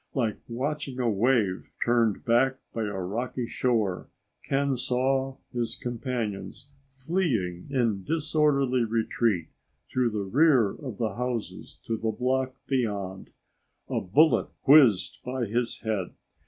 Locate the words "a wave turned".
0.99-2.25